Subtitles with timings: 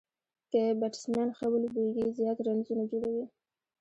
[0.51, 3.25] که بيټسمېن ښه ولوبېږي، زیات رنزونه جوړوي.